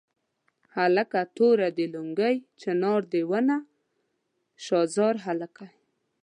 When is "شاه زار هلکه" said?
4.63-5.65